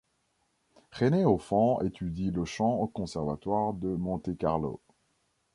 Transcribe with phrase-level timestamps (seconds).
[0.93, 4.81] Renée Auphan étudie le chant au conservatoire de Monte-Carlo.